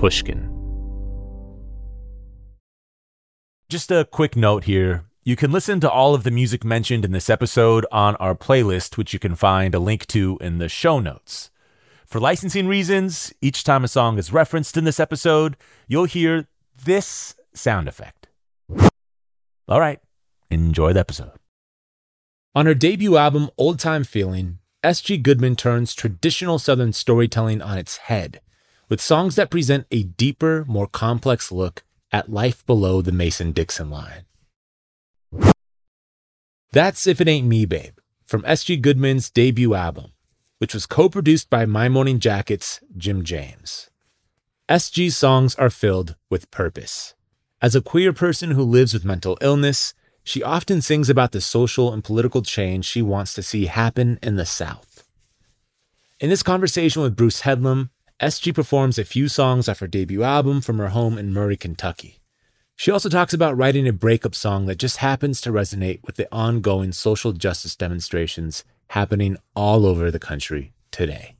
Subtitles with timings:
[0.00, 0.48] Pushkin.
[3.68, 5.04] Just a quick note here.
[5.24, 8.96] You can listen to all of the music mentioned in this episode on our playlist,
[8.96, 11.50] which you can find a link to in the show notes.
[12.06, 16.48] For licensing reasons, each time a song is referenced in this episode, you'll hear
[16.82, 18.28] this sound effect.
[19.68, 20.00] All right,
[20.50, 21.32] enjoy the episode.
[22.54, 25.18] On her debut album, Old Time Feeling, S.G.
[25.18, 28.40] Goodman turns traditional Southern storytelling on its head
[28.90, 33.88] with songs that present a deeper, more complex look at life below the Mason Dixon
[33.88, 34.24] line.
[36.72, 38.76] That's If It Ain't Me, Babe, from S.G.
[38.78, 40.12] Goodman's debut album,
[40.58, 43.90] which was co produced by My Morning Jacket's Jim James.
[44.68, 47.14] SG's songs are filled with purpose.
[47.62, 51.92] As a queer person who lives with mental illness, she often sings about the social
[51.92, 55.04] and political change she wants to see happen in the South.
[56.20, 57.90] In this conversation with Bruce Headlam,
[58.20, 62.20] SG performs a few songs off her debut album from her home in Murray, Kentucky.
[62.76, 66.28] She also talks about writing a breakup song that just happens to resonate with the
[66.30, 71.36] ongoing social justice demonstrations happening all over the country today.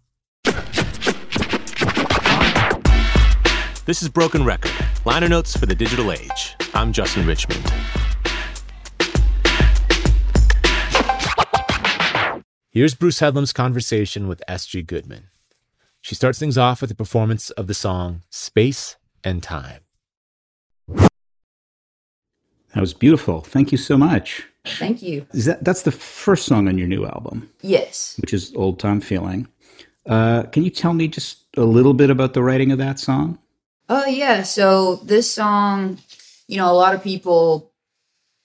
[3.84, 4.72] This is Broken Record,
[5.04, 6.56] liner notes for the digital age.
[6.72, 7.70] I'm Justin Richmond.
[12.70, 14.80] Here's Bruce Headlam's conversation with S.G.
[14.80, 15.28] Goodman.
[16.00, 19.80] She starts things off with a performance of the song Space and Time.
[22.74, 23.40] That was beautiful.
[23.40, 24.46] Thank you so much.
[24.64, 25.26] Thank you.
[25.32, 27.50] Is that that's the first song on your new album?
[27.62, 28.16] Yes.
[28.20, 29.48] Which is Old Time Feeling.
[30.06, 33.38] Uh, can you tell me just a little bit about the writing of that song?
[33.88, 34.42] Oh yeah.
[34.42, 35.98] So this song,
[36.46, 37.72] you know, a lot of people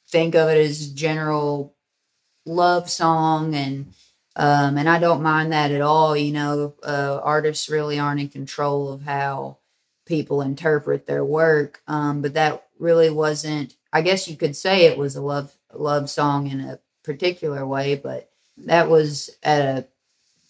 [0.10, 1.76] think of it as general
[2.46, 3.94] love song and
[4.36, 6.16] um, and I don't mind that at all.
[6.16, 9.58] You know, uh, artists really aren't in control of how
[10.06, 11.82] people interpret their work.
[11.88, 13.76] Um, but that really wasn't.
[13.94, 17.96] I guess you could say it was a love love song in a particular way,
[17.96, 19.88] but that was at a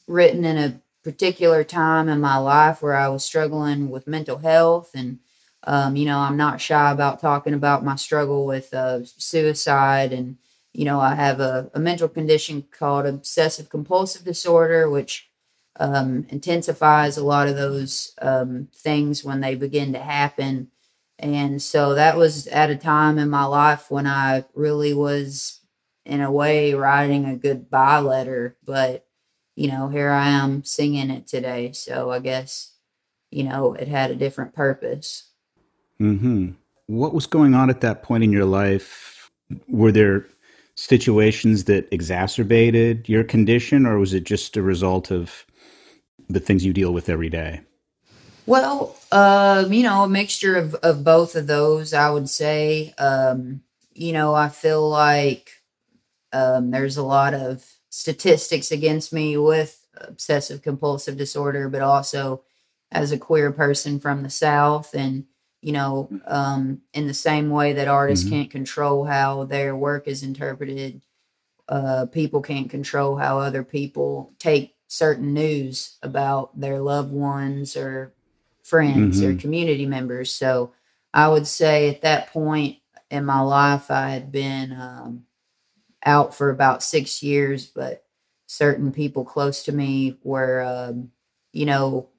[0.07, 4.91] written in a particular time in my life where I was struggling with mental health
[4.95, 5.19] and.
[5.67, 10.37] Um, you know, I'm not shy about talking about my struggle with uh, suicide and
[10.75, 15.29] you know, I have a, a mental condition called obsessive compulsive disorder, which
[15.79, 20.67] um, intensifies a lot of those um, things when they begin to happen.
[21.17, 25.61] And so that was at a time in my life when I really was,
[26.05, 28.57] in a way, writing a goodbye letter.
[28.65, 29.07] But,
[29.55, 31.71] you know, here I am singing it today.
[31.71, 32.73] So I guess,
[33.31, 35.31] you know, it had a different purpose.
[36.01, 36.51] Mm-hmm.
[36.87, 39.31] What was going on at that point in your life?
[39.69, 40.25] Were there
[40.75, 45.45] situations that exacerbated your condition, or was it just a result of
[46.29, 47.61] the things you deal with every day?
[48.45, 52.93] Well, um, you know, a mixture of, of both of those, I would say.
[52.97, 53.61] Um,
[53.93, 55.49] you know, I feel like
[56.31, 62.43] um, there's a lot of statistics against me with obsessive compulsive disorder, but also
[62.91, 64.93] as a queer person from the South.
[64.93, 65.25] And,
[65.65, 68.31] you know, um, in the same way that artists Mhm.
[68.31, 71.01] can't control how their work is interpreted,
[71.69, 78.13] uh, people can't control how other people take certain news about their loved ones or
[78.63, 79.39] friends or Mhm.
[79.39, 80.33] community members.
[80.33, 80.73] So
[81.13, 82.77] I would say at that point
[83.11, 85.25] in my life, I had been um,
[86.05, 88.05] out for about six years, but
[88.47, 91.11] certain people close to me were, um,
[91.53, 92.09] you know,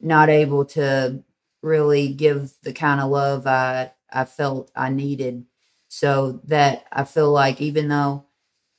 [0.00, 1.22] not able to
[1.62, 5.44] really give the kind of love I I felt I needed.
[5.88, 8.26] So that I feel like even though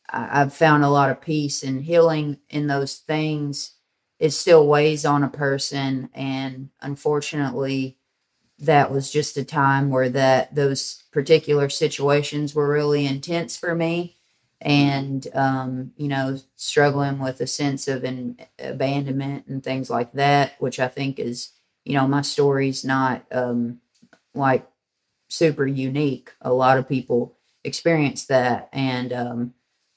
[0.09, 3.75] I've found a lot of peace and healing in those things,
[4.19, 6.09] it still weighs on a person.
[6.13, 7.97] And unfortunately,
[8.59, 14.17] that was just a time where that those particular situations were really intense for me
[14.61, 20.53] and um, you know struggling with a sense of an abandonment and things like that
[20.59, 21.51] which i think is
[21.89, 23.79] you know my story's not um,
[24.33, 24.65] like
[25.27, 29.53] super unique a lot of people experience that and um,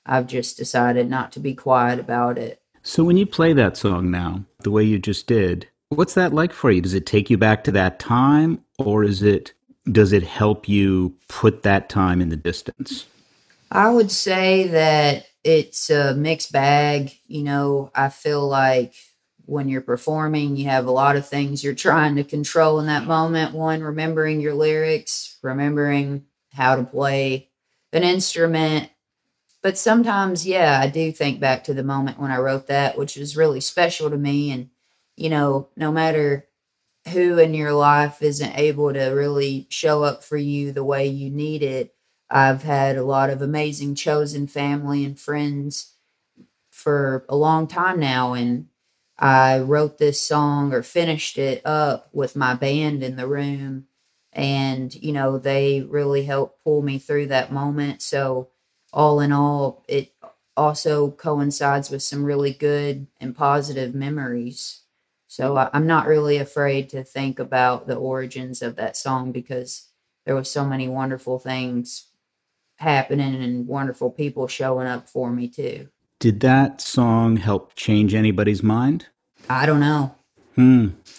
[0.06, 4.10] i've just decided not to be quiet about it So when you play that song
[4.10, 6.80] now, the way you just did, what's that like for you?
[6.80, 9.52] Does it take you back to that time or is it
[9.90, 13.06] does it help you put that time in the distance?
[13.70, 17.12] I would say that it's a mixed bag.
[17.26, 18.94] You know, I feel like
[19.52, 23.04] when you're performing, you have a lot of things you're trying to control in that
[23.04, 23.54] moment.
[23.54, 27.50] One, remembering your lyrics, remembering how to play
[27.92, 28.90] an instrument.
[29.62, 33.16] But sometimes, yeah, I do think back to the moment when I wrote that, which
[33.16, 34.50] was really special to me.
[34.50, 34.70] And,
[35.16, 36.48] you know, no matter
[37.12, 41.30] who in your life isn't able to really show up for you the way you
[41.30, 41.94] need it,
[42.30, 45.92] I've had a lot of amazing chosen family and friends
[46.70, 48.32] for a long time now.
[48.32, 48.68] And
[49.18, 53.86] I wrote this song or finished it up with my band in the room.
[54.32, 58.02] And, you know, they really helped pull me through that moment.
[58.02, 58.48] So,
[58.92, 60.12] all in all, it
[60.56, 64.82] also coincides with some really good and positive memories.
[65.28, 69.88] So, I, I'm not really afraid to think about the origins of that song because
[70.24, 72.06] there was so many wonderful things
[72.76, 75.88] happening and wonderful people showing up for me too.
[76.22, 79.06] Did that song help change anybody's mind?
[79.50, 80.14] I don't know.
[80.54, 80.90] Hmm.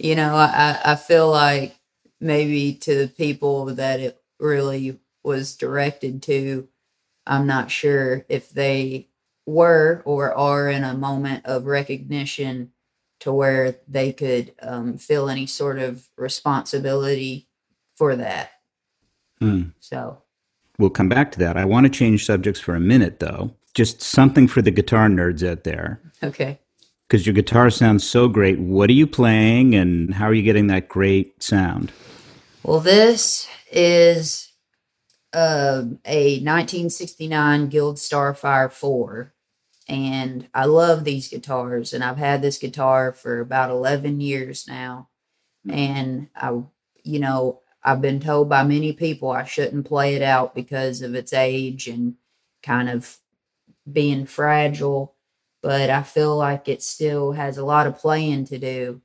[0.00, 1.76] you know, I, I feel like
[2.20, 6.66] maybe to the people that it really was directed to,
[7.24, 9.10] I'm not sure if they
[9.46, 12.72] were or are in a moment of recognition
[13.20, 17.46] to where they could um, feel any sort of responsibility
[17.94, 18.50] for that.
[19.38, 19.66] Hmm.
[19.78, 20.24] So,
[20.78, 21.56] We'll come back to that.
[21.56, 23.54] I want to change subjects for a minute, though.
[23.74, 26.00] Just something for the guitar nerds out there.
[26.22, 26.60] okay.
[27.08, 28.58] Because your guitar sounds so great.
[28.58, 31.92] What are you playing and how are you getting that great sound?
[32.64, 34.50] Well, this is
[35.32, 39.32] uh, a 1969 Guild Starfire 4.
[39.88, 41.92] And I love these guitars.
[41.92, 45.10] And I've had this guitar for about 11 years now.
[45.68, 46.60] And I,
[47.04, 51.14] you know, I've been told by many people I shouldn't play it out because of
[51.14, 52.16] its age and
[52.64, 53.18] kind of
[53.90, 55.14] being fragile.
[55.62, 59.02] But I feel like it still has a lot of playing to do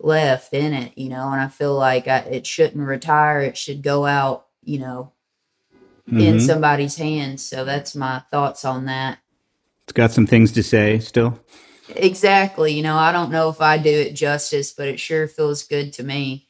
[0.00, 3.40] left in it, you know, and I feel like I, it shouldn't retire.
[3.40, 5.12] It should go out, you know,
[6.08, 6.40] in Mhm.
[6.40, 7.42] somebody's hands.
[7.42, 9.18] So that's my thoughts on that.
[9.84, 11.38] It's got some things to say still.
[11.88, 12.72] Exactly.
[12.72, 15.92] You know, I don't know if I do it justice, but it sure feels good
[15.94, 16.45] to me.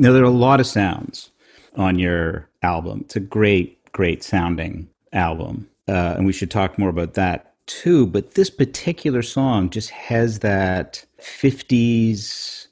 [0.00, 1.30] Now, there are a lot of sounds
[1.76, 3.02] on your album.
[3.04, 5.68] It's a great, great sounding album.
[5.86, 8.06] Uh, and we should talk more about that too.
[8.06, 12.68] But this particular song just has that 50s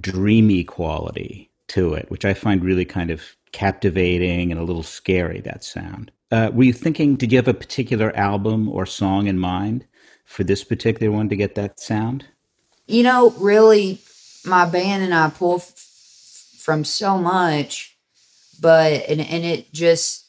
[0.00, 5.42] dreamy quality to it, which I find really kind of captivating and a little scary,
[5.42, 6.10] that sound.
[6.30, 9.84] Uh, were you thinking, did you have a particular album or song in mind
[10.24, 12.24] for this particular one to get that sound?
[12.86, 14.00] You know, really,
[14.46, 15.62] my band and I pull
[16.62, 17.96] from so much,
[18.60, 20.26] but, and, and it just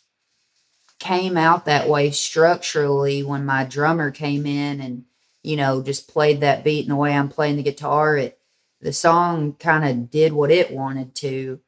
[0.99, 5.05] came out that way structurally when my drummer came in and,
[5.43, 8.17] you know, just played that beat and the way I'm playing the guitar.
[8.17, 8.39] It,
[8.81, 11.59] the song kind of did what it wanted to.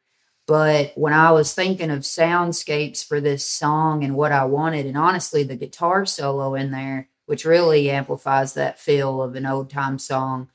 [0.47, 4.97] But when I was thinking of soundscapes for this song and what I wanted, and
[4.97, 9.99] honestly, the guitar solo in there which really amplifies that feel of an old time
[9.99, 10.49] song.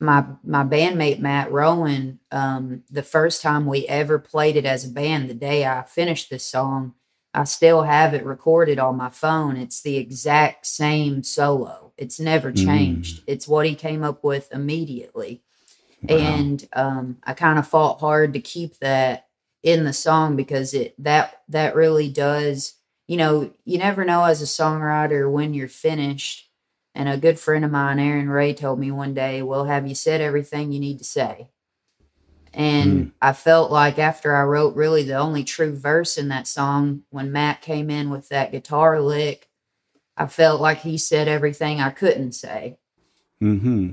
[0.00, 4.90] My my bandmate Matt Rowan, um, the first time we ever played it as a
[4.90, 6.94] band, the day I finished this song,
[7.32, 9.56] I still have it recorded on my phone.
[9.56, 11.92] It's the exact same solo.
[11.96, 12.64] It's never Mm.
[12.66, 13.22] changed.
[13.26, 15.42] It's what he came up with immediately.
[16.02, 16.16] Wow.
[16.16, 19.28] And um, I kind of fought hard to keep that
[19.62, 22.74] in the song because it that that really does
[23.08, 26.50] you know you never know as a songwriter when you're finished
[26.94, 29.94] and a good friend of mine aaron ray told me one day well have you
[29.94, 31.48] said everything you need to say
[32.52, 37.02] and i felt like after i wrote really the only true verse in that song
[37.10, 39.48] when matt came in with that guitar lick
[40.16, 42.76] i felt like he said everything i couldn't say
[43.44, 43.92] Mm-hmm.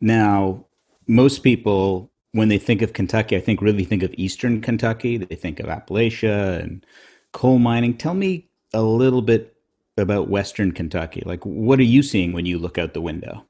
[0.00, 0.66] Now,
[1.06, 5.16] most people, when they think of Kentucky, I think really think of Eastern Kentucky.
[5.16, 6.84] They think of Appalachia and
[7.32, 7.96] coal mining.
[7.96, 9.51] Tell me a little bit
[9.96, 11.22] about Western Kentucky.
[11.24, 13.46] Like, what are you seeing when you look out the window?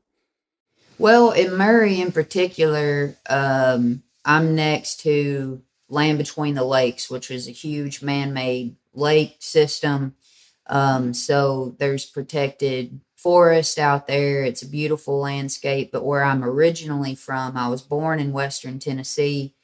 [0.99, 7.49] Well, in Murray in particular, um, I'm next to Land Between the Lakes, which is
[7.49, 10.14] a huge man made lake system.
[10.66, 14.42] Um, so there's protected forest out there.
[14.42, 15.92] It's a beautiful landscape.
[15.92, 19.54] But where I'm originally from, I was born in Western Tennessee,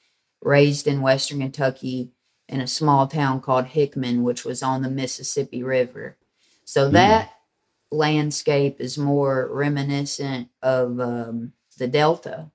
[0.42, 2.12] raised in Western Kentucky
[2.48, 6.16] in a small town called Hickman, which was on the Mississippi River.
[6.68, 7.32] So that
[7.90, 12.50] landscape is more reminiscent of um, the Delta.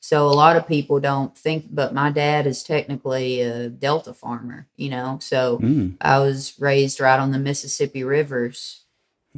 [0.00, 4.66] So a lot of people don't think, but my dad is technically a Delta farmer,
[4.76, 5.18] you know.
[5.22, 5.96] So Mm.
[6.02, 8.84] I was raised right on the Mississippi rivers.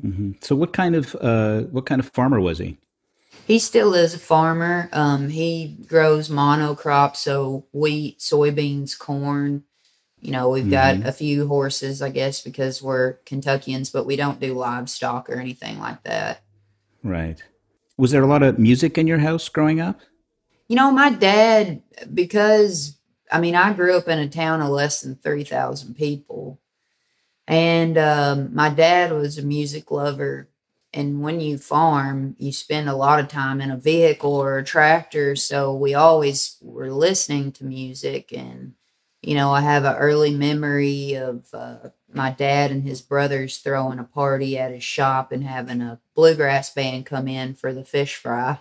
[0.00, 2.78] hmm So, what kind of uh, what kind of farmer was he?
[3.46, 4.88] He still is a farmer.
[4.92, 9.62] Um, he grows monocrops, so wheat, soybeans, corn.
[10.22, 14.38] You know, we've got a few horses, I guess, because we're Kentuckians, but we don't
[14.38, 16.44] do livestock or anything like that.
[17.02, 17.42] Right.
[17.96, 19.98] Was there a lot of music in your house growing up?
[20.68, 21.82] You know, my dad,
[22.14, 22.96] because
[23.32, 26.60] I mean, I grew up in a town of less than 3,000 people.
[27.48, 30.48] And um, my dad was a music lover.
[30.92, 34.64] And when you farm, you spend a lot of time in a vehicle or a
[34.64, 35.34] tractor.
[35.34, 38.32] So we always were listening to music.
[38.32, 38.74] And,
[39.22, 43.98] you know, I have an early memory of uh, my dad and his brothers throwing
[44.00, 48.16] a party at his shop and having a bluegrass band come in for the fish
[48.16, 48.58] fry.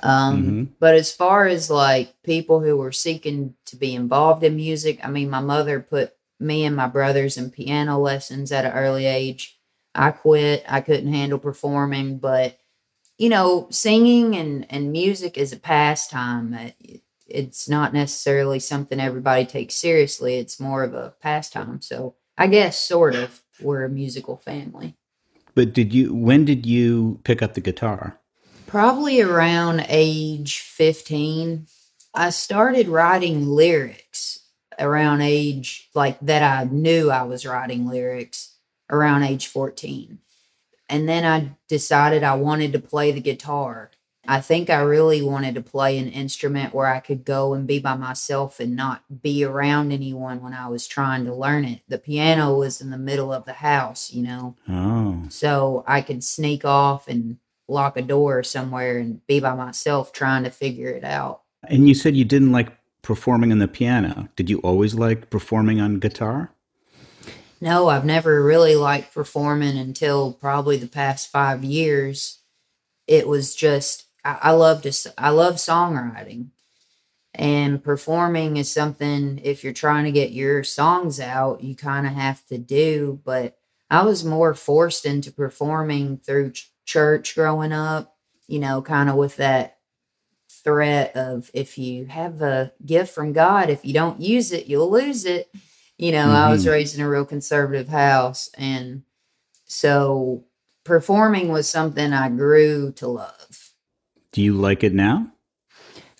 [0.00, 0.68] Um, Mhm.
[0.80, 5.10] But as far as like people who were seeking to be involved in music, I
[5.10, 9.58] mean, my mother put me and my brothers in piano lessons at an early age.
[9.94, 10.64] I quit.
[10.68, 12.58] I couldn't handle performing, but
[13.18, 16.54] you know, singing and, and music is a pastime.
[16.54, 20.36] It- It's not necessarily something everybody takes seriously.
[20.36, 21.80] It's more of a pastime.
[21.80, 24.96] So I guess sort of we're a musical family.
[25.54, 26.14] But did you?
[26.14, 28.18] When did you pick up the guitar?
[28.66, 31.66] Probably around age 15,
[32.14, 34.40] I started writing lyrics
[34.78, 38.56] around age like that I knew I was writing lyrics
[38.88, 40.18] around age 14.
[40.88, 43.90] And then I decided I wanted to play the guitar.
[44.26, 47.80] I think I really wanted to play an instrument where I could go and be
[47.80, 51.80] by myself and not be around anyone when I was trying to learn it.
[51.88, 56.22] The piano was in the middle of the house, you know Oh, so I could
[56.22, 61.04] sneak off and lock a door somewhere and be by myself trying to figure it
[61.04, 61.42] out.
[61.68, 62.70] and you said you didn't like
[63.02, 64.28] performing on the piano.
[64.36, 66.52] Did you always like performing on guitar?
[67.60, 72.38] No, I've never really liked performing until probably the past five years.
[73.08, 76.48] It was just I, I love to I love songwriting,
[77.34, 82.12] and performing is something if you're trying to get your songs out, you kind of
[82.14, 83.20] have to do.
[83.24, 83.58] But
[83.90, 88.16] I was more forced into performing through ch- church growing up.
[88.48, 89.78] You know, kind of with that
[90.64, 94.90] threat of if you have a gift from God, if you don't use it, you'll
[94.90, 95.50] lose it.
[95.98, 96.70] You know, I was Mhm.
[96.72, 98.50] raised in a real conservative house.
[98.58, 99.02] And
[99.66, 100.44] so
[100.84, 103.51] performing was something I grew to love.
[104.32, 105.32] Do you like it now?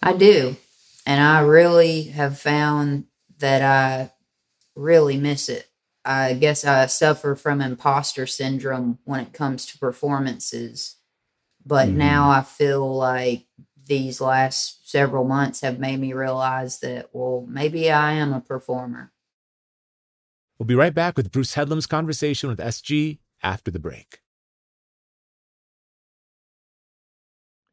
[0.03, 0.57] I do.
[1.07, 3.07] And I really have found
[3.39, 4.13] that I
[4.77, 5.69] really miss it.
[6.05, 10.97] I guess I suffer from imposter syndrome when it comes to performances.
[11.65, 11.95] But Mhm.
[11.95, 13.47] now I feel like
[13.87, 19.13] these last several months have made me realize that, well, maybe I am a performer.
[20.59, 24.22] We'll be right back with Bruce Headlam's conversation with SG after the break.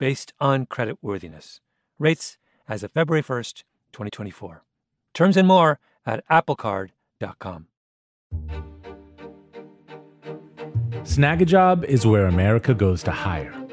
[0.00, 1.60] based on credit worthiness.
[1.98, 2.38] Rates
[2.68, 4.64] as of February 1st, 2024.
[5.14, 7.66] Terms and more at applecard.com.
[11.02, 13.52] Snagajob is where America goes to hire,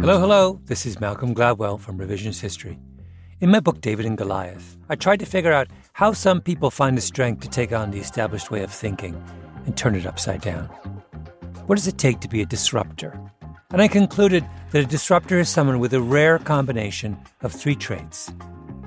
[0.00, 0.60] Hello, hello.
[0.64, 2.78] This is Malcolm Gladwell from Revisionist History.
[3.40, 6.96] In my book, David and Goliath, I tried to figure out how some people find
[6.96, 9.22] the strength to take on the established way of thinking
[9.66, 10.66] and turn it upside down.
[11.66, 13.20] What does it take to be a disruptor?
[13.70, 18.32] And I concluded that a disruptor is someone with a rare combination of three traits.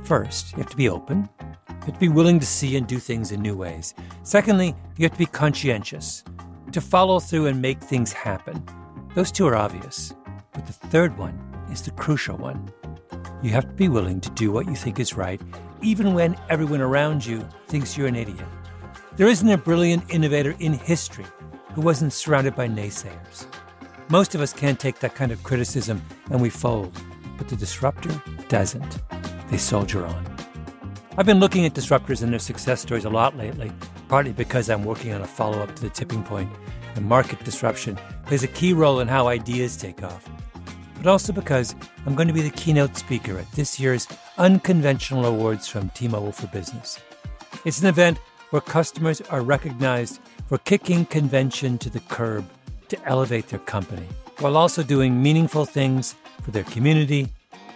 [0.03, 1.29] First, you have to be open.
[1.39, 3.93] You have to be willing to see and do things in new ways.
[4.23, 6.23] Secondly, you have to be conscientious,
[6.71, 8.65] to follow through and make things happen.
[9.13, 10.13] Those two are obvious.
[10.53, 11.37] But the third one
[11.69, 12.71] is the crucial one.
[13.43, 15.41] You have to be willing to do what you think is right,
[15.81, 18.45] even when everyone around you thinks you're an idiot.
[19.17, 21.25] There isn't a brilliant innovator in history
[21.73, 23.47] who wasn't surrounded by naysayers.
[24.09, 26.97] Most of us can't take that kind of criticism and we fold,
[27.37, 28.99] but the disruptor doesn't.
[29.49, 30.37] They soldier on.
[31.17, 33.71] I've been looking at disruptors and their success stories a lot lately,
[34.07, 36.49] partly because I'm working on a follow up to the tipping point,
[36.95, 37.97] and market disruption
[38.31, 40.29] plays a key role in how ideas take off
[40.95, 45.67] but also because I'm going to be the keynote speaker at this year's Unconventional Awards
[45.67, 46.97] from T Mobile for Business.
[47.65, 48.19] It's an event
[48.51, 52.45] where customers are recognized for kicking convention to the curb
[52.87, 54.07] to elevate their company,
[54.39, 57.27] while also doing meaningful things for their community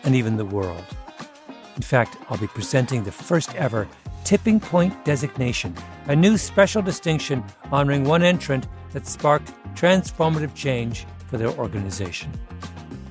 [0.06, 0.86] and even the world.
[1.76, 3.90] In fact, I'll be presenting the first ever
[4.24, 5.76] Tipping Point designation,
[6.08, 12.32] a new special distinction honoring one entrant that sparked transformative change for their organization.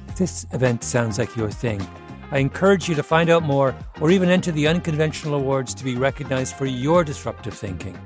[0.09, 1.87] If this event sounds like your thing,
[2.31, 5.97] I encourage you to find out more or even enter the unconventional awards to be
[5.97, 7.99] recognized for your disruptive thinking.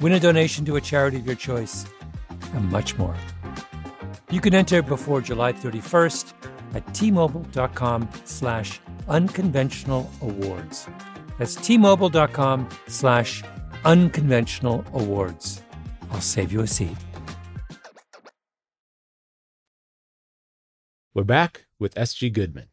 [0.00, 1.86] Win a donation to a charity of your choice,
[2.54, 3.16] and much more.
[4.30, 6.32] You can enter before July 31st
[6.74, 10.88] at tmobile.com slash unconventional awards.
[11.38, 13.42] That's tmobile.com slash
[13.84, 15.62] unconventional awards.
[16.10, 16.96] I'll save you a seat.
[21.14, 22.30] We're back with S.G.
[22.30, 22.68] Goodman.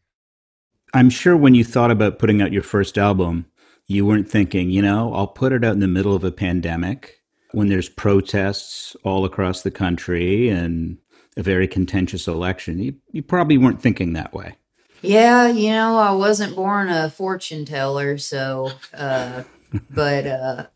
[0.94, 3.44] I'm sure when you thought about putting out your first album,
[3.86, 7.20] you weren't thinking, you know, I'll put it out in the middle of a pandemic
[7.52, 10.96] when there's protests all across the country and
[11.36, 12.78] a very contentious election.
[12.78, 14.56] You, you probably weren't thinking that way.
[15.02, 19.42] Yeah, you know, I wasn't born a fortune teller, so, uh,
[19.90, 20.66] but uh,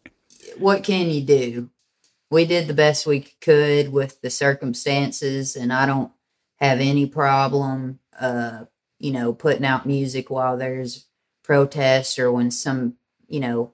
[0.59, 1.71] what can you do?
[2.31, 6.13] We did the best we could with the circumstances, and I don't
[6.57, 8.65] have any problem, uh,
[8.99, 11.07] you know, putting out music while there's
[11.43, 12.95] protests or when some,
[13.29, 13.73] you know,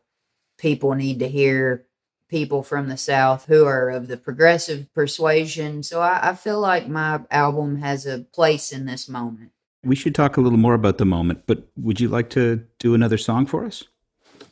[0.59, 1.87] people need to hear
[2.29, 5.83] people from the South who are of the progressive persuasion.
[5.83, 9.51] So I, I feel like my album has a place in this moment.
[9.83, 12.95] We should talk a little more about the moment, but would you like to do
[12.95, 13.85] another song for us?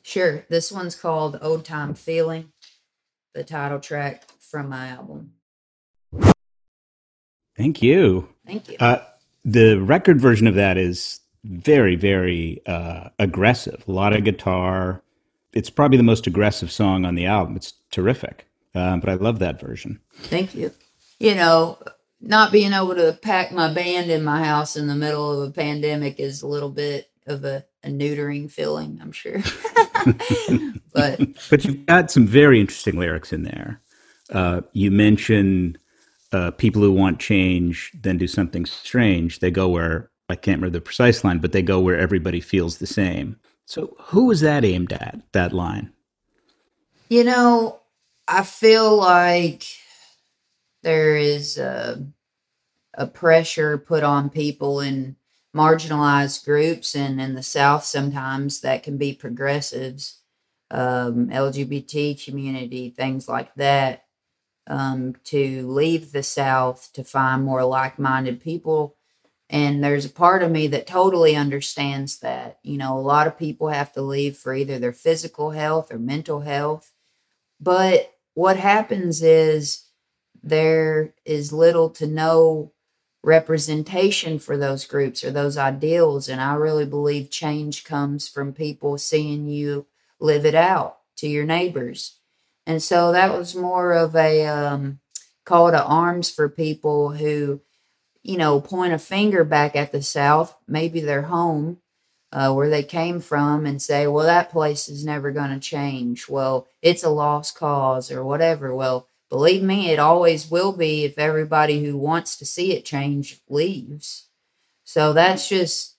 [0.02, 0.44] Sure.
[0.48, 2.50] This one's called Old Time Feeling,
[3.34, 5.32] the title track from my album.
[7.58, 8.28] Thank you.
[8.46, 8.76] Thank you.
[8.78, 9.02] Uh,
[9.44, 13.84] the record version of that is very, very uh, aggressive.
[13.88, 15.02] A lot of guitar.
[15.52, 17.56] It's probably the most aggressive song on the album.
[17.56, 18.46] It's terrific.
[18.74, 20.00] Um, but I love that version.
[20.14, 20.70] Thank you.
[21.18, 21.78] You know,
[22.20, 25.52] not being able to pack my band in my house in the middle of a
[25.52, 29.42] pandemic is a little bit of a, a neutering feeling, I'm sure.
[30.92, 33.80] but but you've got some very interesting lyrics in there.
[34.30, 35.78] Uh, you mention
[36.32, 39.40] uh, people who want change then do something strange.
[39.40, 42.78] They go where I can't remember the precise line, but they go where everybody feels
[42.78, 43.38] the same.
[43.64, 45.20] So who was that aimed at?
[45.32, 45.92] That line?
[47.08, 47.80] You know,
[48.26, 49.64] I feel like
[50.82, 52.06] there is a,
[52.94, 55.16] a pressure put on people in
[55.56, 60.20] marginalized groups, and in the South, sometimes that can be progressives,
[60.70, 64.04] um, LGBT community, things like that,
[64.68, 68.94] um, to leave the South to find more like minded people.
[69.50, 72.59] And there's a part of me that totally understands that.
[72.62, 75.98] You know, a lot of people have to leave for either their physical health or
[75.98, 76.92] mental health.
[77.59, 79.87] But what happens is
[80.42, 82.72] there is little to no
[83.24, 86.28] representation for those groups or those ideals.
[86.28, 89.87] And I really believe change comes from people seeing you
[90.20, 92.17] live it out to your neighbors.
[92.68, 95.00] And so that was more of a um,
[95.46, 97.62] call to arms for people who,
[98.22, 101.78] you know, point a finger back at the South, maybe their home,
[102.31, 106.28] uh, where they came from, and say, well, that place is never going to change.
[106.28, 108.74] Well, it's a lost cause or whatever.
[108.74, 113.40] Well, believe me, it always will be if everybody who wants to see it change
[113.48, 114.28] leaves.
[114.85, 115.96] So that's just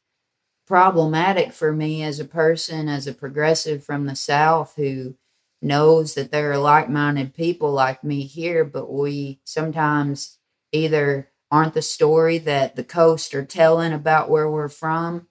[0.68, 5.16] problematic for me as a person, as a progressive from the South who
[5.62, 10.38] knows that there are like minded people like me here, but we sometimes
[10.72, 15.28] either aren't the story that the coast are telling about where we're from.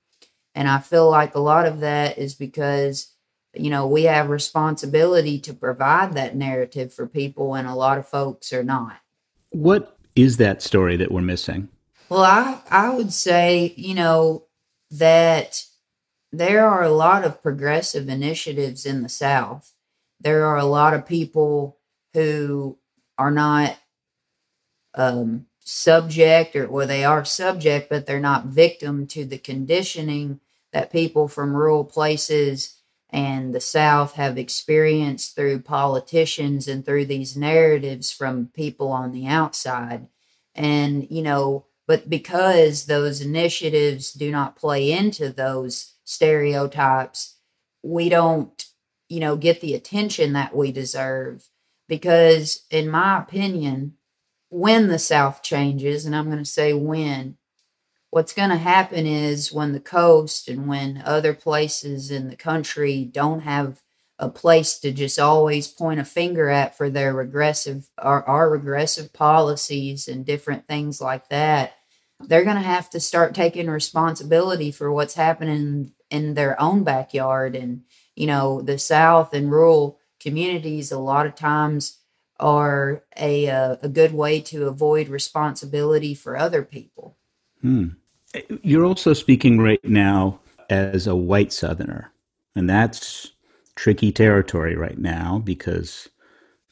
[0.55, 3.13] And I feel like a lot of that is because,
[3.55, 8.09] you know, we have responsibility to provide that narrative for people, and a lot of
[8.09, 8.97] folks are not.
[9.51, 11.69] What is that story that we're missing?
[12.09, 14.47] Well, I, I would say, you know,
[14.91, 15.65] that
[16.33, 19.73] there are a lot of progressive initiatives in the South
[20.21, 21.79] there are a lot of people
[22.15, 22.79] who
[23.17, 23.77] are not
[24.95, 30.41] um, subject or well they are subject but they're not victim to the conditioning
[30.73, 32.79] that people from rural places
[33.11, 39.27] and the south have experienced through politicians and through these narratives from people on the
[39.27, 40.09] outside.
[40.55, 47.37] And you know but because those initiatives do not play into those stereotypes
[47.83, 48.65] we don't
[49.09, 51.49] you know, get the attention that we deserve.
[51.89, 53.95] Because, in my opinion,
[54.51, 57.39] when the South changes, and I'm going to say when,
[58.11, 63.05] what's going to happen is when the coast and when other places in the country
[63.05, 63.83] don't have
[64.19, 69.13] a place to just always point a finger at for their regressive our, our regressive
[69.13, 71.75] policies and different things like that
[72.21, 77.55] they're going to have to start taking responsibility for what's happening in their own backyard
[77.55, 77.83] and
[78.19, 81.99] you know, the South and rural communities a lot of times
[82.41, 87.17] are a, a, uh, a good way to avoid responsibility for other people.
[87.61, 87.91] Hmm.
[88.63, 92.13] You're also speaking right now as a white Southerner,
[92.57, 93.31] and that's
[93.77, 96.09] tricky territory right now because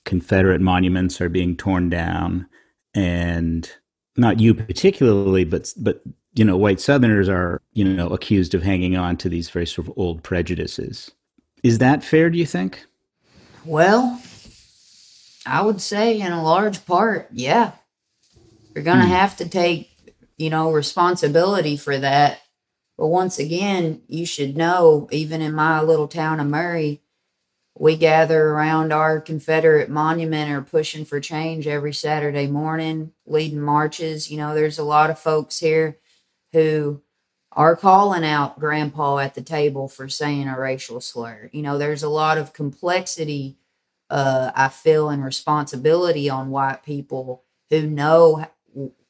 [0.05, 2.47] Confederate monuments are being torn down,
[2.93, 3.71] and
[4.17, 6.03] not you particularly, but but
[6.35, 9.89] you know, white Southerners are you know accused of hanging on to these very sort
[9.89, 11.13] of old prejudices.
[11.67, 12.85] Is that fair, do you think?
[13.65, 14.23] Well,
[15.45, 17.73] I would say in a large part, yeah.
[18.73, 19.11] You're going to hmm.
[19.11, 19.91] have to take,
[20.37, 22.41] you know, responsibility for that.
[22.97, 27.03] But once again, you should know, even in my little town of Murray,
[27.77, 34.31] we gather around our Confederate monument or pushing for change every Saturday morning, leading marches.
[34.31, 35.99] You know, there's a lot of folks here
[36.53, 37.03] who
[37.57, 41.49] are calling out grandpa at the table for saying a racial slur.
[41.53, 43.57] You know, there's a lot of complexity,
[44.11, 48.47] uh, I feel, and responsibility on white people who know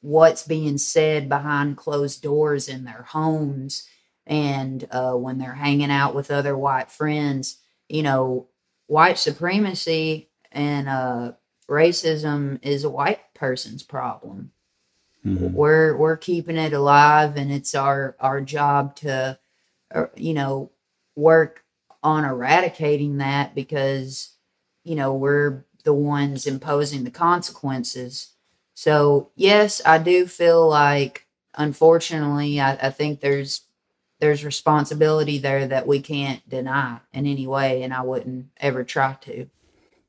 [0.00, 3.88] what's being said behind closed doors in their homes
[4.24, 7.59] and uh, when they're hanging out with other white friends.
[7.88, 8.46] You know,
[8.87, 11.32] white supremacy and uh,
[11.68, 14.52] racism is a white person's problem.
[15.27, 15.55] Mm-hmm.
[15.55, 19.39] We're we're keeping it alive, and it's our our job to,
[19.93, 20.71] uh, you know,
[21.17, 21.65] work
[22.03, 24.37] on eradicating that because,
[24.85, 28.35] you know, we're the ones imposing the consequences.
[28.75, 33.62] So yes, I do feel like, unfortunately, I, I think there's
[34.21, 39.15] there's responsibility there that we can't deny in any way, and I wouldn't ever try
[39.23, 39.49] to.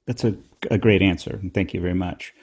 [0.05, 0.37] That's a,
[0.69, 1.41] a great answer.
[1.53, 2.33] Thank you very much.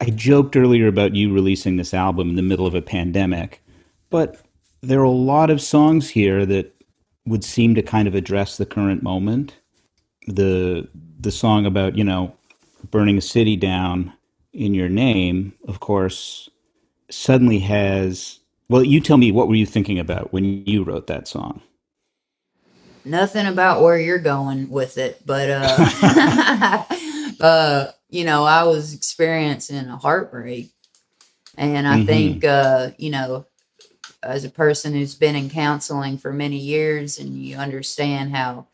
[0.00, 3.62] I joked earlier about you releasing this album in the middle of a pandemic,
[4.10, 4.40] but
[4.82, 6.74] there are a lot of songs here that
[7.26, 9.56] would seem to kind of address the current moment.
[10.26, 10.88] The
[11.20, 12.34] the song about, you know,
[12.90, 14.12] burning a city down
[14.52, 16.48] in your name, of course,
[17.10, 18.40] suddenly has.
[18.68, 21.62] Well, you tell me, what were you thinking about when you wrote that song?
[23.04, 26.84] Nothing about where you're going with it, but uh,
[27.40, 30.70] uh, you know, I was experiencing a heartbreak,
[31.56, 32.06] and I Mhm.
[32.06, 33.46] think uh, you know,
[34.22, 38.66] as a person who's been in counseling for many years, and you understand how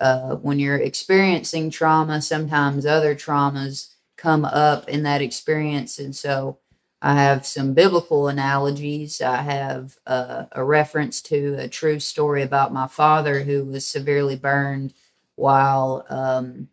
[0.00, 5.98] uh, when you're experiencing trauma, sometimes other traumas come up in that experience.
[5.98, 6.58] And so
[7.02, 9.20] I have some biblical analogies.
[9.22, 14.36] I have uh, a reference to a true story about my father who was severely
[14.36, 14.94] burned
[15.36, 16.68] while um,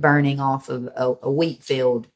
[0.00, 2.06] burning off of a, a wheat field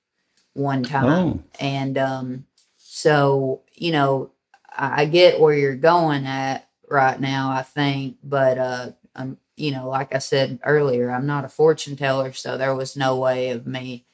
[0.54, 1.04] one time.
[1.04, 1.42] Oh.
[1.60, 4.30] And um, so, you know,
[4.70, 9.70] I, I get where you're going at right now, I think, but uh, um, you
[9.70, 13.50] know, like I said earlier, I'm not a fortune teller, so there was no way
[13.50, 14.06] of me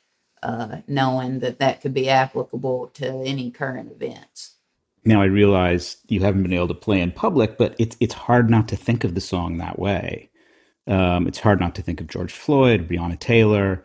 [0.43, 4.57] uh, knowing that that could be applicable to any current events.
[5.05, 8.51] Now I realize you haven't been able to play in public, but it's it's hard
[8.51, 10.30] not to think of the song that way.
[10.90, 13.83] Um, it's hard not to think of George Floyd, Breonna Taylor,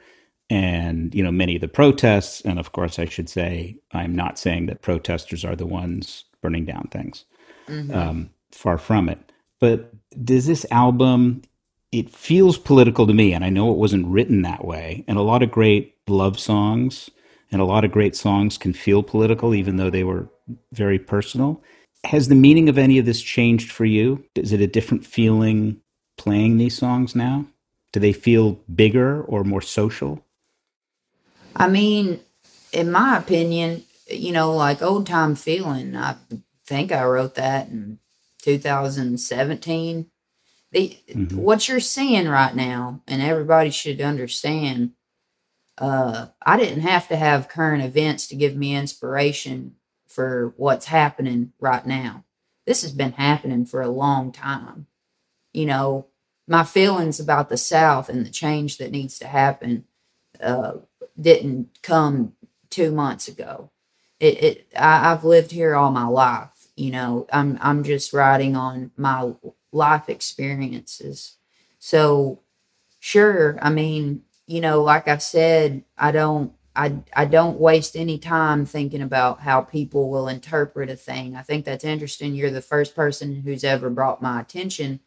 [0.49, 2.41] and you know many of the protests.
[2.41, 6.65] And of course, I should say I'm not saying that protesters are the ones burning
[6.65, 7.25] down things.
[7.67, 7.95] Mhm.
[7.95, 9.31] um, far from it.
[9.59, 9.91] But
[10.23, 11.41] does this album?
[11.91, 15.03] It feels political to me, and I know it wasn't written that way.
[15.07, 17.09] And a lot of great love songs
[17.51, 20.27] and a lot of great songs can feel political, even though they were
[20.73, 21.63] very personal.
[22.03, 24.23] Has the meaning of any of this changed for you?
[24.35, 25.77] Is it a different feeling
[26.17, 27.45] playing these songs now?
[27.91, 30.23] Do they feel bigger or more social?
[31.55, 32.19] I mean,
[32.73, 36.17] in my opinion, you know, like old time feeling, I
[36.65, 37.99] think I wrote that in
[38.41, 40.11] 2017.
[40.71, 41.35] The, Mhm.
[41.35, 44.91] What you're seeing right now, and everybody should understand,
[45.77, 49.75] uh, I didn't have to have current events to give me inspiration
[50.07, 52.25] for what's happening right now.
[52.65, 54.87] This has been happening for a long time.
[55.55, 56.07] You know,
[56.47, 59.85] my feelings about the South and the change that needs to happen
[60.41, 60.73] uh,
[61.19, 62.33] didn't come
[62.69, 63.71] two months ago.
[64.19, 66.67] It, it I, I've lived here all my life.
[66.75, 69.33] You know, I'm I'm just writing on my
[69.71, 71.37] life experiences.
[71.79, 72.41] So,
[72.99, 73.57] sure.
[73.61, 78.65] I mean, you know, like I said, I don't I I don't waste any time
[78.65, 81.35] thinking about how people will interpret a thing.
[81.35, 82.35] I think that's interesting.
[82.35, 84.99] You're the first person who's ever brought my attention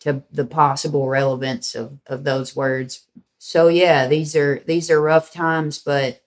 [0.00, 3.06] to the possible relevance of, of those words.
[3.38, 6.22] So yeah, these are these are rough times, but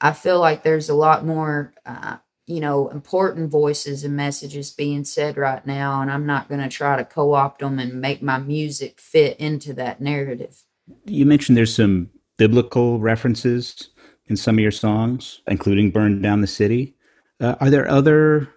[0.00, 5.04] I feel like there's a lot more uh, you know important voices and messages being
[5.04, 8.38] said right now, and I'm not going to try to co-opt them and make my
[8.38, 10.62] music fit into that narrative.
[11.06, 13.90] You mentioned there's some biblical references
[14.26, 16.94] in some of your songs, including Burn Down the City.
[17.40, 18.48] Uh, are there other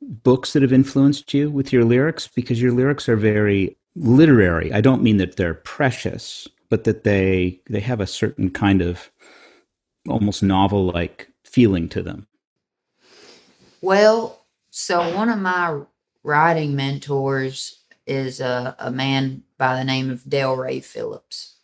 [0.00, 2.28] books that have influenced you with your lyrics?
[2.28, 4.72] Because your lyrics are very literary.
[4.72, 9.10] I don't mean that they're precious, but that they they have a certain kind of
[10.08, 12.26] almost novel like feeling to them.
[13.80, 15.80] Well, so one of my
[16.22, 21.56] writing mentors is a, a man by the name of Dale Ray Phillips.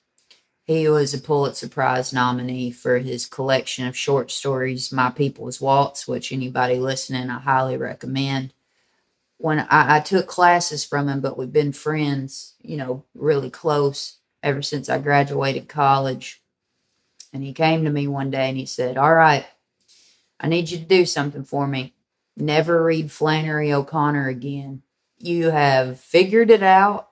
[0.64, 6.08] He was a Pulitzer Prize nominee for his collection of short stories, My People's Waltz,
[6.08, 8.53] which anybody listening I highly recommend.
[9.44, 14.16] When I, I took classes from him, but we've been friends, you know, really close
[14.42, 16.40] ever since I graduated college.
[17.30, 19.44] And he came to me one day and he said, All right,
[20.40, 21.92] I need you to do something for me.
[22.38, 24.80] Never read Flannery O'Connor again.
[25.18, 27.10] You have figured it out.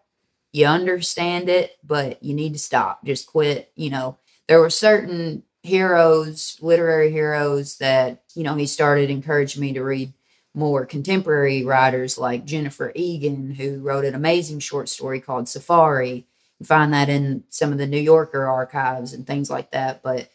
[0.52, 3.04] You understand it, but you need to stop.
[3.04, 3.70] Just quit.
[3.76, 4.16] You know,
[4.48, 10.14] there were certain heroes, literary heroes that, you know, he started encouraging me to read
[10.54, 16.26] more contemporary writers like Jennifer Egan, who wrote an amazing short story called Safari.
[16.58, 20.02] You find that in some of the New Yorker archives and things like that.
[20.02, 20.28] But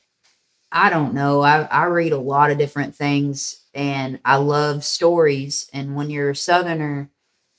[0.71, 1.41] I don't know.
[1.41, 5.69] I, I read a lot of different things and I love stories.
[5.73, 7.09] And when you're a Southerner,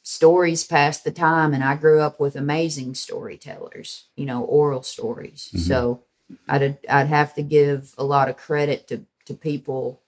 [0.03, 1.55] stories pass the time.
[1.55, 5.51] And I grew up with amazing storytellers, you know, oral stories.
[5.55, 5.61] Mhm.
[5.61, 6.03] So
[6.49, 10.03] I'd, I'd have to give a lot of credit to, to people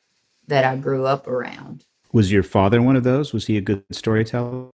[0.47, 1.85] that I grew up around.
[2.13, 3.33] Was your father one of those?
[3.33, 4.71] Was he a good storyteller?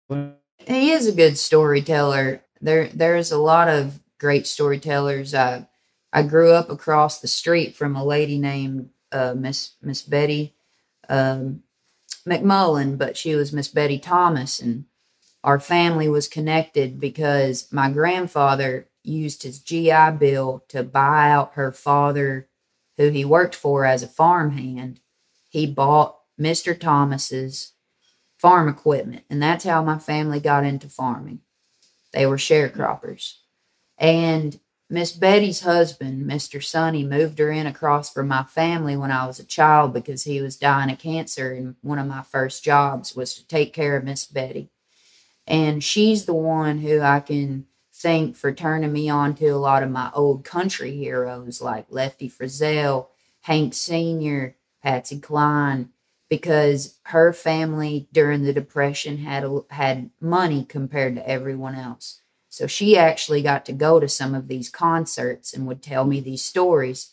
[0.66, 2.42] he is a good storyteller.
[2.61, 5.35] There there's a lot of great storytellers.
[5.35, 5.68] I
[6.12, 10.55] I grew up across the street from a lady named uh, Miss Miss Betty
[11.09, 11.62] um,
[12.27, 14.87] McMullen, but she was Miss Betty Thomas, and
[15.44, 21.70] our family was connected because my grandfather used his GI Bill to buy out her
[21.70, 22.49] father
[22.96, 25.01] who he worked for as a farmhand,
[25.49, 26.79] he bought Mr.
[26.79, 27.72] Thomas's
[28.38, 29.25] farm equipment.
[29.31, 31.40] And that's how my family got into farming.
[32.12, 33.35] They were sharecroppers.
[33.99, 36.62] And Miss Betty's husband, Mr.
[36.62, 40.40] Sonny, moved her in across from my family when I was a child because he
[40.40, 41.53] was dying of cancer.
[41.53, 44.70] And one of my first jobs was to take care of Miss Betty.
[45.46, 49.83] And she's the one who I can thank for turning me on to a lot
[49.83, 53.09] of my old country heroes like Lefty Frizzell,
[53.42, 55.90] Hank Sr., Patsy Cline,
[56.29, 62.21] because her family during the depression had had money compared to everyone else.
[62.49, 66.21] So she actually got to go to some of these concerts and would tell me
[66.21, 67.12] these stories.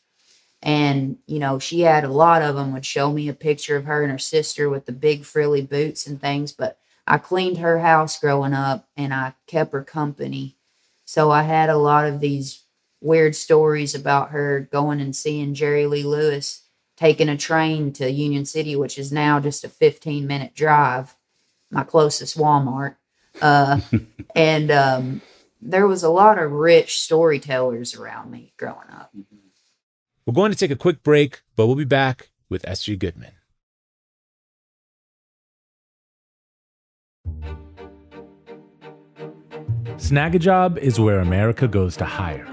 [0.61, 2.73] And you know, she had a lot of them.
[2.73, 6.07] Would show me a picture of her and her sister with the big frilly boots
[6.07, 6.51] and things.
[6.51, 10.55] But I cleaned her house growing up, and I kept her company.
[11.05, 12.63] So I had a lot of these
[13.01, 16.62] weird stories about her going and seeing Jerry Lee Lewis
[17.03, 21.17] taking a train to Union City, which is now just a 15 minute drive,
[21.69, 22.95] my closest Walmart.
[23.41, 23.81] Uh,
[24.35, 25.21] and um,
[25.61, 29.11] there was a lot of rich storytellers around me growing up.
[30.25, 32.95] We're going to take a quick break, but we'll be back with S.G.
[32.95, 33.33] Goodman.
[39.97, 42.52] Snagajob is where America goes to hire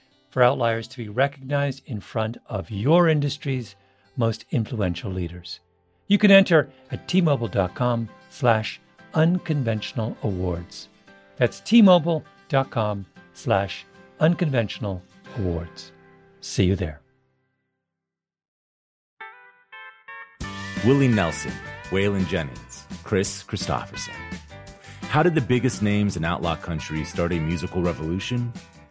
[0.31, 3.75] for outliers to be recognized in front of your industry's
[4.17, 5.59] most influential leaders.
[6.07, 8.81] You can enter at tmobile.com slash
[9.13, 10.89] unconventional awards.
[11.37, 13.85] That's tmobile.com slash
[14.19, 15.03] unconventional
[15.37, 15.91] awards.
[16.41, 17.01] See you there.
[20.83, 21.51] Willie Nelson,
[21.91, 24.15] Waylon Jennings, Kris Kristofferson.
[25.03, 28.51] How did the biggest names in outlaw country start a musical revolution?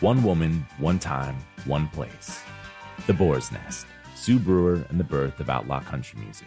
[0.00, 2.40] One woman, one time, one place.
[3.06, 6.46] The Boar's Nest, Sue Brewer and the birth of outlaw country music.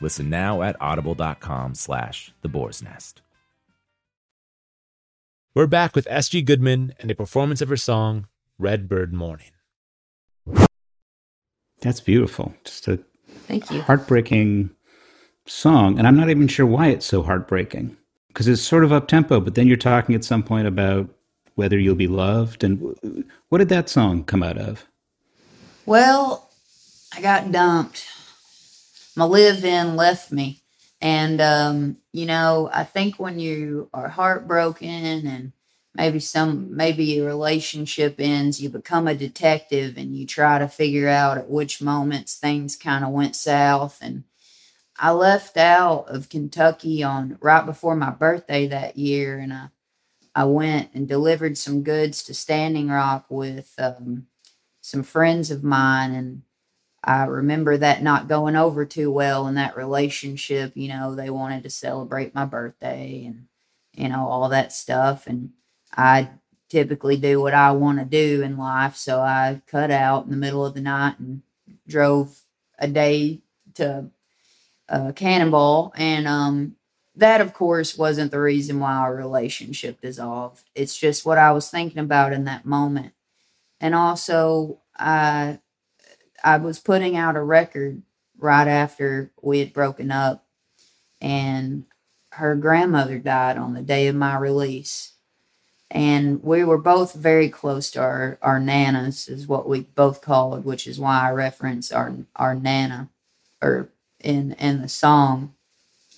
[0.00, 3.22] Listen now at audible.com slash the boar's nest.
[5.54, 6.42] We're back with S.G.
[6.42, 8.26] Goodman and a performance of her song,
[8.58, 9.52] Redbird Morning.
[11.80, 12.54] That's beautiful.
[12.64, 12.98] Just a
[13.46, 13.82] Thank you.
[13.82, 14.70] heartbreaking
[15.46, 15.98] song.
[15.98, 17.96] And I'm not even sure why it's so heartbreaking
[18.28, 21.08] because it's sort of up tempo, but then you're talking at some point about
[21.54, 22.64] whether you'll be loved.
[22.64, 22.96] And
[23.48, 24.86] what did that song come out of?
[25.84, 26.50] Well,
[27.14, 28.06] I got dumped.
[29.16, 30.62] My live in left me.
[31.00, 35.52] And, um, you know, I think when you are heartbroken and
[35.94, 41.08] maybe some, maybe a relationship ends, you become a detective and you try to figure
[41.08, 43.98] out at which moments things kind of went south.
[44.00, 44.24] And
[44.96, 49.38] I left out of Kentucky on right before my birthday that year.
[49.38, 49.68] And I,
[50.34, 54.26] I went and delivered some goods to Standing Rock with, um,
[54.80, 56.42] some friends of mine and
[57.04, 60.72] I remember that not going over too well in that relationship.
[60.76, 63.46] You know, they wanted to celebrate my birthday and,
[63.94, 65.26] you know, all that stuff.
[65.26, 65.50] And
[65.96, 66.30] I
[66.68, 68.96] typically do what I want to do in life.
[68.96, 71.42] So I cut out in the middle of the night and
[71.88, 72.40] drove
[72.78, 73.40] a day
[73.74, 74.06] to
[74.88, 75.92] uh, Cannonball.
[75.96, 76.76] And um,
[77.16, 80.64] that, of course, wasn't the reason why our relationship dissolved.
[80.74, 83.12] It's just what I was thinking about in that moment.
[83.80, 85.60] And also, I
[86.44, 88.02] I was putting out a record
[88.38, 90.46] right after we had broken up,
[91.20, 91.84] and
[92.32, 95.12] her grandmother died on the day of my release.
[95.90, 100.64] And we were both very close to our, our nanas, is what we both called,
[100.64, 103.10] which is why I reference our our nana,
[103.62, 103.90] or
[104.20, 105.54] in in the song.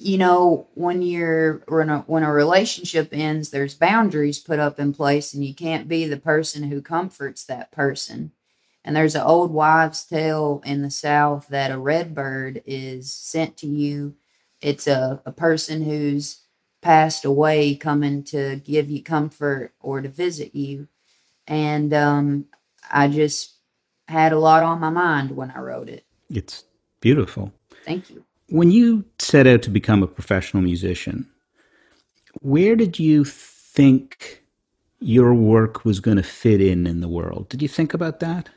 [0.04, 4.92] You know, when you're when a, when a relationship ends, there's boundaries put up in
[4.92, 8.32] place, and you can't be the person who comforts that person
[8.84, 13.56] and there's an old wives' tale in the South that a red bird is sent
[13.58, 14.14] to you.
[14.60, 16.42] It's a, a person who's
[16.82, 20.88] passed away coming to give you comfort or to visit you.
[21.46, 22.46] And um,
[22.90, 23.54] I just
[24.06, 26.04] had a lot on my mind when I wrote it.
[26.28, 26.64] It's
[27.00, 27.52] beautiful.
[27.86, 28.23] Thank you.
[28.48, 31.28] When you set out to become a professional musician,
[32.40, 34.42] where did you think
[35.00, 37.48] your work was going to fit in in the world?
[37.48, 38.48] Did you think about that?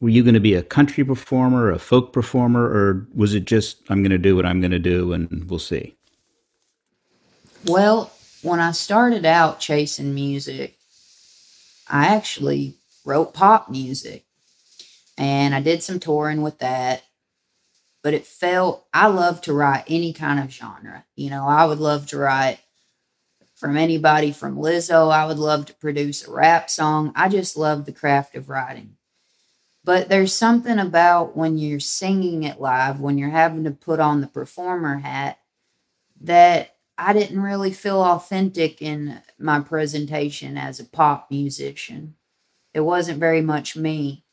[0.00, 3.78] were you going to be a country performer, a folk performer, or was it just
[3.90, 5.94] I'm going to do what I'm going to do and we'll see?
[7.66, 8.10] Well,
[8.42, 10.78] when I started out chasing music,
[11.86, 14.24] I actually wrote pop music
[15.18, 17.02] and I did some touring with that.
[18.02, 21.04] But it felt, I love to write any kind of genre.
[21.16, 22.58] You know, I would love to write
[23.54, 25.12] from anybody from Lizzo.
[25.12, 27.12] I would love to produce a rap song.
[27.14, 28.96] I just love the craft of writing.
[29.84, 34.20] But there's something about when you're singing it live, when you're having to put on
[34.20, 35.38] the performer hat,
[36.22, 42.14] that I didn't really feel authentic in my presentation as a pop musician.
[42.74, 44.24] It wasn't very much me.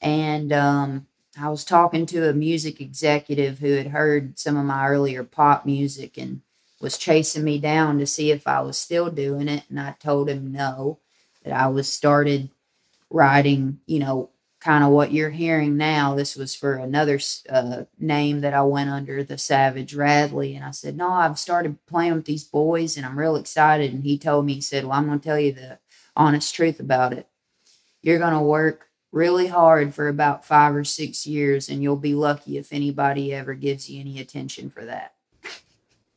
[0.00, 1.06] And um,
[1.38, 5.64] I was talking to a music executive who had heard some of my earlier pop
[5.64, 6.42] music and
[6.80, 9.64] was chasing me down to see if I was still doing it.
[9.68, 10.98] And I told him no,
[11.44, 12.50] that I was started
[13.10, 16.14] writing, you know, kind of what you're hearing now.
[16.14, 20.56] This was for another uh, name that I went under, the Savage Radley.
[20.56, 23.92] And I said, No, I've started playing with these boys and I'm real excited.
[23.92, 25.78] And he told me, He said, Well, I'm going to tell you the
[26.16, 27.26] honest truth about it.
[28.02, 32.14] You're going to work really hard for about five or six years, and you'll be
[32.14, 35.14] lucky if anybody ever gives you any attention for that.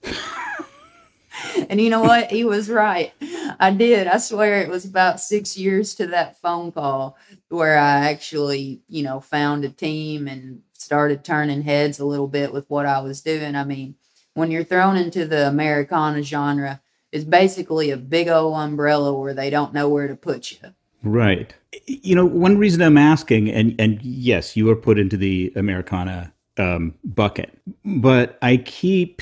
[1.70, 2.32] and you know what?
[2.32, 3.14] He was right.
[3.60, 4.08] I did.
[4.08, 7.18] I swear it was about six years to that phone call
[7.50, 12.54] where I actually, you know, found a team and started turning heads a little bit
[12.54, 13.56] with what I was doing.
[13.56, 13.96] I mean,
[14.34, 16.82] when you're thrown into the Americana genre,
[17.12, 20.58] it's basically a big old umbrella where they don't know where to put you.
[21.04, 21.54] Right.
[21.86, 26.34] You know, one reason I'm asking, and and yes, you are put into the Americana
[26.58, 29.22] um, bucket, but I keep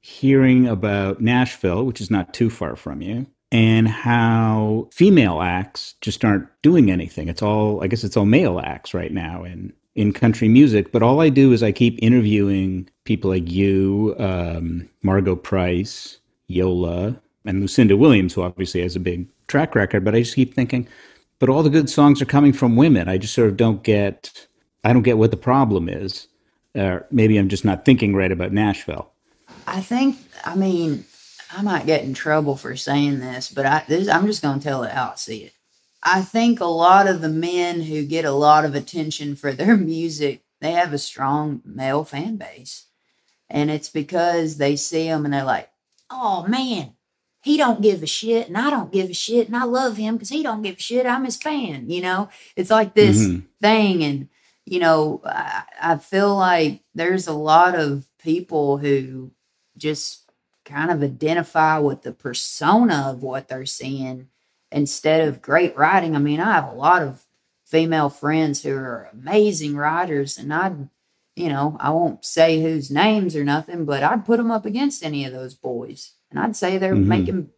[0.00, 6.24] hearing about Nashville, which is not too far from you, and how female acts just
[6.24, 7.28] aren't doing anything.
[7.28, 10.90] It's all, I guess, it's all male acts right now in in country music.
[10.90, 17.20] But all I do is I keep interviewing people like you, um, Margo Price, Yola,
[17.44, 20.04] and Lucinda Williams, who obviously has a big track record.
[20.04, 20.88] But I just keep thinking,
[21.38, 23.08] but all the good songs are coming from women.
[23.08, 24.46] I just sort of don't get,
[24.82, 26.28] I don't get what the problem is.
[26.74, 29.12] Or maybe I'm just not thinking right about Nashville.
[29.66, 31.04] I think, I mean,
[31.52, 34.64] I might get in trouble for saying this, but I, this, I'm just going to
[34.64, 35.52] tell it how I see it.
[36.02, 39.76] I think a lot of the men who get a lot of attention for their
[39.76, 42.86] music, they have a strong male fan base.
[43.48, 45.70] And it's because they see them and they're like,
[46.10, 46.94] oh man,
[47.44, 50.14] he don't give a shit and I don't give a shit and I love him
[50.16, 51.06] because he don't give a shit.
[51.06, 52.28] I'm his fan, you know?
[52.56, 53.44] It's like this Mhm.
[53.60, 54.02] thing.
[54.02, 54.28] And,
[54.64, 59.30] you know, I, I feel like there's a lot of people who
[59.76, 60.30] just
[60.64, 64.28] kind of identify with the persona of what they're seeing
[64.72, 66.16] instead of great writing.
[66.16, 67.26] I mean, I have a lot of
[67.66, 70.88] female friends who are amazing writers, and I'd,
[71.36, 75.04] you know, I won't say whose names or nothing, but I'd put them up against
[75.04, 77.06] any of those boys, and I'd say they're Mhm.
[77.06, 77.50] making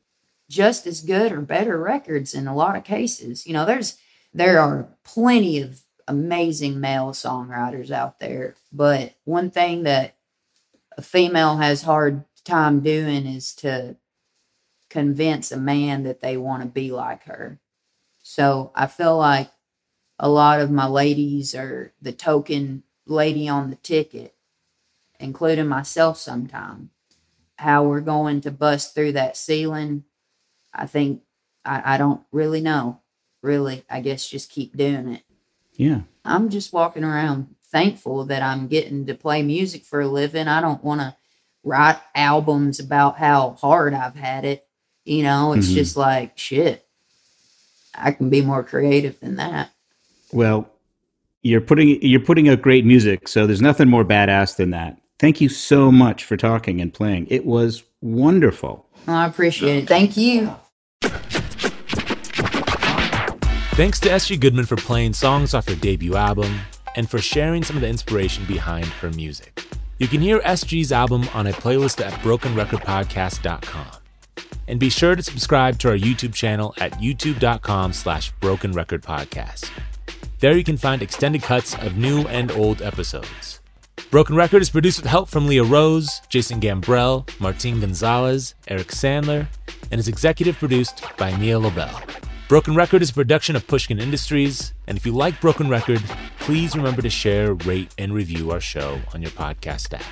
[0.49, 3.47] just as good or better records in a lot of cases.
[3.47, 3.99] You know, there's
[4.35, 10.17] there are plenty of amazing male songwriters out there, but one thing that
[10.99, 13.97] a female has hard time doing is to
[14.91, 17.61] convince a man that they want to be like her.
[18.23, 19.51] So I feel like
[20.19, 24.35] a lot of my ladies are the token lady on the ticket,
[25.21, 26.91] including myself sometime.
[27.57, 30.05] How we're going to bust through that ceiling,
[30.75, 31.23] I think
[31.65, 33.01] I, I don't really know.
[33.43, 35.23] Really, I guess just keep doing it.
[35.75, 36.01] Yeah.
[36.25, 40.49] I'm just walking around thankful that I'm getting to play music for a living.
[40.49, 41.17] I don't want to
[41.63, 44.67] write albums about how hard I've had it.
[45.05, 45.75] You know, it's Mhm.
[45.75, 46.87] just like shit.
[47.95, 49.71] I can be more creative than that.
[50.33, 50.69] Well,
[51.43, 54.99] you're putting you're putting out great music, so there's nothing more badass than that.
[55.19, 57.27] Thank you so much for talking and playing.
[57.31, 58.87] It was wonderful.
[59.07, 59.89] Well, I appreciate it.
[59.89, 60.55] Thank you.
[63.77, 66.61] Thanks to SG Goodman for playing songs off her debut album
[66.97, 69.65] and for sharing some of the inspiration behind her music.
[69.99, 73.87] You can hear SG's album on a playlist at brokenrecordpodcast.com.
[74.69, 79.71] And be sure to subscribe to our YouTube channel at youtube.com slash broken record podcast.
[80.41, 83.61] There you can find extended cuts of new and old episodes.
[84.11, 89.49] Broken Record is produced with help from Leah Rose, Jason Gambrell, Martin Gonzalez, Eric Sandler,
[89.91, 92.01] and is executive produced by Mia Lobel.
[92.49, 96.01] Broken Record is a production of Pushkin Industries, and if you like Broken Record,
[96.39, 100.05] please remember to share, rate, and review our show on your podcast app.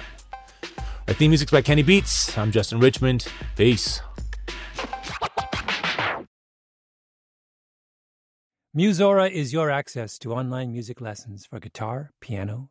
[1.07, 2.37] Our theme music's by Kenny Beats.
[2.37, 3.27] I'm Justin Richmond.
[3.57, 4.01] Peace.
[8.77, 12.71] Musora is your access to online music lessons for guitar, piano,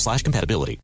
[0.00, 0.80] slash compatibility.